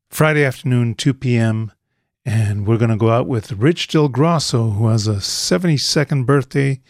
Friday 0.09 0.45
afternoon, 0.45 0.95
2 0.95 1.15
p.m. 1.15 1.73
And 2.25 2.67
we're 2.67 2.79
going 2.79 2.91
to 2.91 2.97
go 2.97 3.11
out 3.11 3.29
with 3.29 3.53
Rich 3.53 3.89
Del 3.89 4.09
Grosso, 4.09 4.71
who 4.71 4.89
has 4.89 5.07
a 5.07 5.17
72nd 5.17 6.27
birthday 6.27 6.81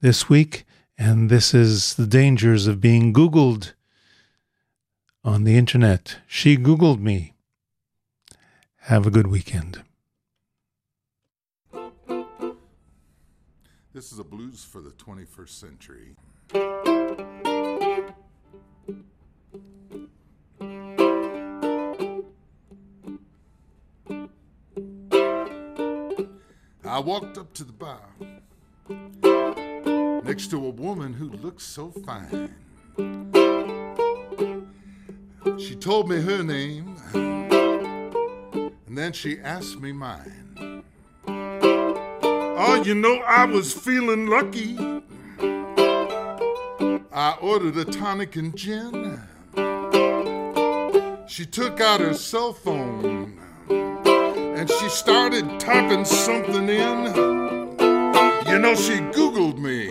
this 0.00 0.28
week. 0.28 0.64
And 0.98 1.30
this 1.30 1.54
is 1.54 1.94
the 1.94 2.06
dangers 2.06 2.66
of 2.66 2.80
being 2.80 3.12
Googled 3.12 3.72
on 5.24 5.44
the 5.44 5.56
internet. 5.56 6.18
She 6.26 6.56
Googled 6.56 7.00
me. 7.00 7.34
Have 8.84 9.06
a 9.06 9.10
good 9.10 9.26
weekend. 9.26 9.82
This 13.92 14.12
is 14.12 14.18
a 14.18 14.24
blues 14.24 14.64
for 14.64 14.80
the 14.80 14.90
21st 14.90 15.48
century. 15.48 16.16
I 26.84 26.98
walked 26.98 27.38
up 27.38 27.52
to 27.54 27.64
the 27.64 27.72
bar 27.72 28.00
next 30.24 30.48
to 30.48 30.56
a 30.64 30.70
woman 30.70 31.12
who 31.12 31.30
looked 31.30 31.62
so 31.62 31.90
fine. 31.90 32.54
She 35.58 35.74
told 35.74 36.08
me 36.08 36.20
her 36.20 36.42
name, 36.42 36.96
and 38.86 38.96
then 38.96 39.12
she 39.12 39.38
asked 39.40 39.80
me 39.80 39.92
mine. 39.92 40.84
Oh, 42.62 42.82
you 42.84 42.94
know, 42.94 43.16
I 43.26 43.44
was 43.46 43.72
feeling 43.72 44.26
lucky. 44.26 44.76
I 47.12 47.36
ordered 47.40 47.76
a 47.76 47.84
tonic 47.84 48.36
and 48.36 48.56
gin. 48.56 49.20
She 51.26 51.46
took 51.46 51.80
out 51.80 52.00
her 52.00 52.14
cell 52.14 52.52
phone 52.52 53.38
and 53.70 54.68
she 54.68 54.88
started 54.88 55.58
typing 55.58 56.04
something 56.04 56.68
in. 56.68 57.49
Know, 58.60 58.74
she 58.74 58.98
Googled 59.16 59.58
me. 59.58 59.86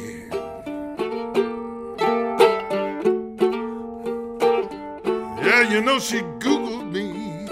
Yeah, 5.44 5.70
you 5.72 5.82
know, 5.82 5.98
she 6.00 6.20
Googled 6.38 6.92
me. 6.92 7.48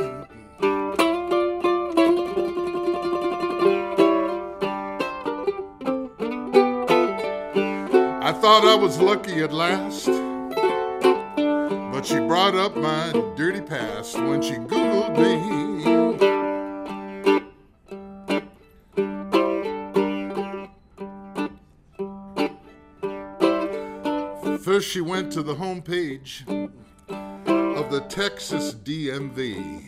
I 8.21 8.31
thought 8.31 8.63
I 8.63 8.75
was 8.75 8.99
lucky 9.01 9.41
at 9.41 9.51
last. 9.51 10.05
But 11.91 12.05
she 12.05 12.19
brought 12.19 12.53
up 12.53 12.77
my 12.77 13.11
dirty 13.35 13.61
past 13.61 14.15
when 14.19 14.41
she 14.43 14.53
Googled 14.53 15.17
me. 15.17 15.66
First, 24.77 24.89
she 24.89 25.01
went 25.01 25.31
to 25.31 25.41
the 25.41 25.55
homepage 25.55 26.47
of 27.09 27.89
the 27.89 28.01
Texas 28.01 28.75
DMV. 28.75 29.83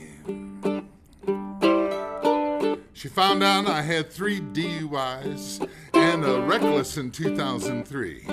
She 2.94 3.08
found 3.08 3.44
out 3.44 3.68
I 3.68 3.84
had 3.84 4.12
three 4.12 4.40
DUIs 4.40 5.70
and 5.94 6.26
a 6.26 6.42
reckless 6.42 6.98
in 6.98 7.12
2003. 7.12 8.26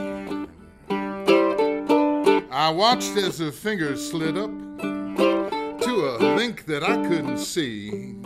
I 2.51 2.71
watched 2.71 3.15
as 3.19 3.39
her 3.39 3.53
fingers 3.53 4.11
slid 4.11 4.39
up 4.39 4.51
to 4.79 5.93
a 6.09 6.37
link 6.37 6.65
that 6.65 6.83
I 6.83 6.97
couldn't 7.07 7.37
see. 7.37 8.17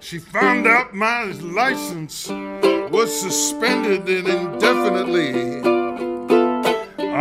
She 0.00 0.18
found 0.18 0.66
out 0.66 0.92
my 0.92 1.26
license 1.26 2.28
was 2.28 3.16
suspended 3.20 4.08
and 4.08 4.26
indefinitely. 4.26 5.79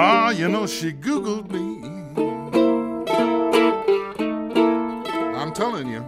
Ah, 0.02 0.30
you 0.30 0.48
know, 0.48 0.66
she 0.66 0.94
Googled 0.94 1.52
me. 1.52 1.86
I'm 5.36 5.52
telling 5.52 5.90
you, 5.90 6.06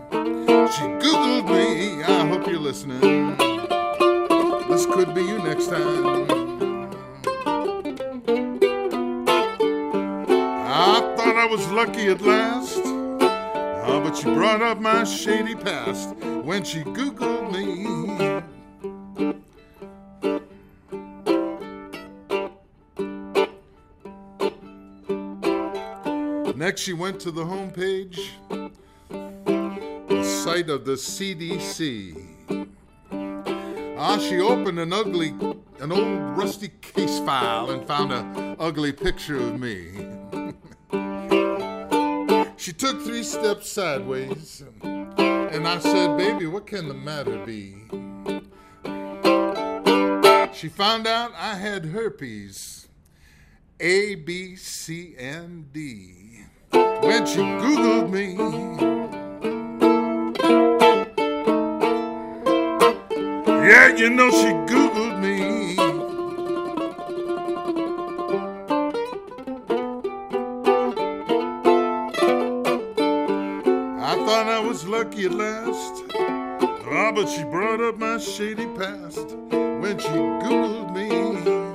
she 0.71 0.83
Googled 1.03 1.49
me. 1.49 2.01
I 2.01 2.25
hope 2.25 2.47
you're 2.47 2.57
listening. 2.57 3.01
This 4.69 4.85
could 4.85 5.13
be 5.13 5.23
you 5.23 5.39
next 5.39 5.67
time. 5.67 6.05
I 10.69 11.13
thought 11.17 11.35
I 11.35 11.47
was 11.51 11.69
lucky 11.71 12.07
at 12.07 12.21
last. 12.21 12.79
Ah, 13.21 13.99
but 14.01 14.15
she 14.15 14.33
brought 14.33 14.61
up 14.61 14.79
my 14.79 15.03
shady 15.03 15.55
past 15.55 16.15
when 16.45 16.63
she 16.63 16.83
Googled 16.83 17.30
She 26.77 26.93
went 26.93 27.19
to 27.21 27.31
the 27.31 27.43
homepage, 27.43 28.19
the 29.09 30.23
site 30.23 30.69
of 30.69 30.83
the 30.83 30.93
CDC. 30.93 32.67
Ah, 33.97 34.17
she 34.17 34.39
opened 34.39 34.79
an 34.79 34.91
ugly, 34.91 35.29
an 35.79 35.91
old 35.91 36.37
rusty 36.37 36.71
case 36.81 37.19
file 37.19 37.69
and 37.69 37.87
found 37.87 38.11
an 38.11 38.55
ugly 38.57 38.93
picture 38.93 39.37
of 39.37 39.59
me. 39.59 39.91
she 42.57 42.73
took 42.73 42.99
three 43.01 43.23
steps 43.23 43.69
sideways, 43.69 44.63
and 44.81 45.67
I 45.67 45.77
said, 45.77 46.17
Baby, 46.17 46.47
what 46.47 46.65
can 46.65 46.87
the 46.87 46.95
matter 46.95 47.45
be? 47.45 47.75
She 50.53 50.67
found 50.67 51.05
out 51.05 51.31
I 51.35 51.55
had 51.55 51.85
herpes, 51.85 52.87
A, 53.79 54.15
B, 54.15 54.55
C, 54.55 55.13
and 55.19 55.71
D. 55.71 56.45
When 57.01 57.25
she 57.25 57.39
Googled 57.39 58.11
me, 58.11 58.35
yeah, 63.47 63.95
you 63.95 64.09
know 64.09 64.29
she 64.31 64.49
Googled 64.71 65.19
me. 65.21 65.75
I 73.99 74.15
thought 74.25 74.47
I 74.47 74.59
was 74.59 74.87
lucky 74.87 75.25
at 75.25 75.31
last. 75.33 76.03
Ah, 76.93 77.11
but 77.15 77.27
she 77.29 77.43
brought 77.43 77.81
up 77.81 77.97
my 77.97 78.17
shady 78.19 78.67
past 78.77 79.35
when 79.51 79.97
she 79.97 80.07
Googled 80.43 80.93
me. 80.95 81.70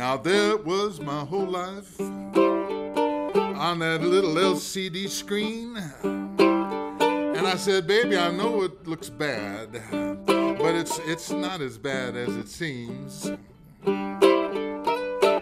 Now 0.00 0.16
there 0.16 0.56
was 0.56 0.98
my 0.98 1.26
whole 1.26 1.46
life 1.46 2.00
on 2.00 3.80
that 3.80 4.00
little 4.00 4.34
LCD 4.34 5.10
screen. 5.10 5.76
And 6.02 7.46
I 7.46 7.54
said, 7.56 7.86
baby, 7.86 8.16
I 8.16 8.30
know 8.30 8.62
it 8.62 8.88
looks 8.88 9.10
bad, 9.10 9.72
but 9.90 10.74
it's 10.74 10.98
it's 11.00 11.30
not 11.30 11.60
as 11.60 11.76
bad 11.76 12.16
as 12.16 12.34
it 12.34 12.48
seems. 12.48 13.30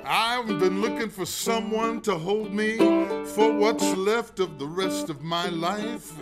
I've 0.04 0.48
been 0.48 0.80
looking 0.80 1.09
for 1.09 1.24
someone 1.24 2.00
to 2.00 2.18
hold 2.18 2.52
me 2.52 2.78
for 3.26 3.52
what's 3.52 3.94
left 3.94 4.40
of 4.40 4.59
the 4.59 4.66
rest 4.66 5.09
of 5.09 5.22
my 5.22 5.48
life. 5.50 6.14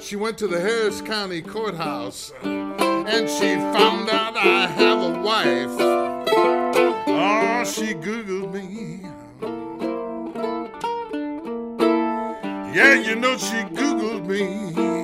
She 0.00 0.14
went 0.14 0.38
to 0.38 0.46
the 0.46 0.60
Harris 0.60 1.00
County 1.00 1.42
Courthouse 1.42 2.32
and 2.44 3.28
she 3.28 3.56
found 3.56 4.08
out 4.10 4.36
I 4.36 4.68
have 4.68 5.02
a 5.02 5.20
wife. 5.22 6.11
Oh, 6.28 7.64
she 7.64 7.94
Googled 7.94 8.52
me. 8.52 9.00
Yeah, 12.74 12.94
you 12.94 13.16
know 13.16 13.36
she 13.36 13.56
Googled 13.74 14.26
me. 14.26 15.01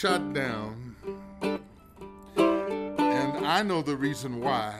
Shot 0.00 0.32
down, 0.32 0.96
and 2.38 3.46
I 3.46 3.62
know 3.62 3.82
the 3.82 3.94
reason 3.94 4.40
why. 4.40 4.74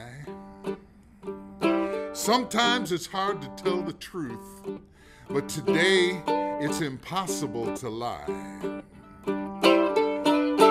Sometimes 2.13 2.91
it's 2.91 3.05
hard 3.05 3.39
to 3.43 3.47
tell 3.49 3.83
the 3.83 3.93
truth, 3.93 4.81
but 5.29 5.47
today 5.47 6.19
it's 6.59 6.81
impossible 6.81 7.77
to 7.77 7.89
lie. 7.89 8.81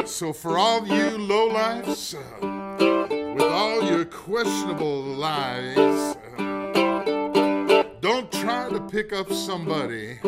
So, 0.04 0.32
for 0.32 0.58
all 0.58 0.84
you 0.84 1.16
lowlifes, 1.16 2.16
uh, 2.16 3.34
with 3.34 3.52
all 3.52 3.84
your 3.84 4.04
questionable 4.04 5.02
lies, 5.02 6.16
uh, 6.40 7.84
don't 8.00 8.32
try 8.32 8.68
to 8.68 8.80
pick 8.90 9.12
up 9.12 9.32
somebody 9.32 10.18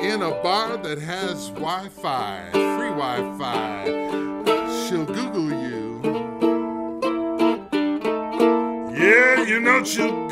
in 0.00 0.22
a 0.22 0.30
bar 0.42 0.76
that 0.76 0.98
has 0.98 1.50
Wi 1.50 1.88
Fi, 1.88 2.48
free 2.52 2.90
Wi 2.90 3.38
Fi. 3.38 3.84
She'll 4.88 5.04
Google 5.04 5.50
you. 5.50 6.00
Yeah, 8.94 9.42
you 9.44 9.60
know 9.60 9.82
she'll 9.84 10.28